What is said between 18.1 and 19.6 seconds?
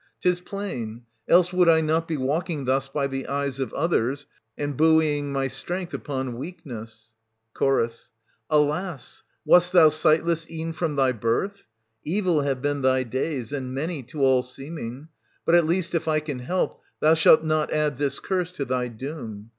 curse to thy doom.